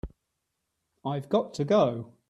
I've 1.05 1.29
got 1.29 1.53
to 1.53 1.63
go. 1.63 2.11